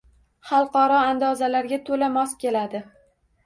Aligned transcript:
Xalqaro 0.51 0.95
andozalarga 1.11 1.81
to‘la 1.91 2.11
mos 2.19 2.37
keladi. 2.47 2.87